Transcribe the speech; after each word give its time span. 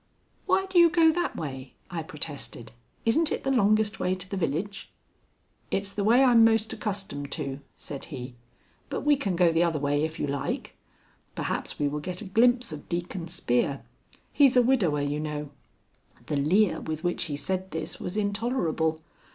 "Why 0.47 0.65
do 0.65 0.79
you 0.79 0.89
go 0.89 1.11
that 1.11 1.35
way?" 1.35 1.75
I 1.91 2.01
protested. 2.01 2.71
"Isn't 3.05 3.31
it 3.31 3.43
the 3.43 3.51
longest 3.51 3.99
way 3.99 4.15
to 4.15 4.27
the 4.27 4.35
village?" 4.35 4.89
"It's 5.69 5.91
the 5.93 6.03
way 6.03 6.23
I'm 6.23 6.43
most 6.43 6.73
accustomed 6.73 7.31
to," 7.33 7.59
said 7.77 8.05
he. 8.05 8.33
"But 8.89 9.01
we 9.01 9.15
can 9.15 9.35
go 9.35 9.51
the 9.51 9.61
other 9.61 9.77
way 9.77 10.03
if 10.03 10.17
you 10.19 10.25
like. 10.25 10.75
Perhaps 11.35 11.77
we 11.77 11.87
will 11.87 11.99
get 11.99 12.19
a 12.19 12.25
glimpse 12.25 12.71
of 12.73 12.89
Deacon 12.89 13.27
Spear. 13.27 13.83
He's 14.33 14.57
a 14.57 14.63
widower, 14.63 15.03
you 15.03 15.19
know." 15.19 15.51
The 16.25 16.37
leer 16.37 16.79
with 16.81 17.03
which 17.03 17.25
he 17.25 17.37
said 17.37 17.69
this 17.69 17.99
was 17.99 18.17
intolerable. 18.17 19.01